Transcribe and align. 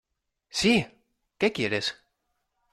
¡sí!...¿ 0.49 0.87
qué 1.37 1.51
quieres? 1.51 1.95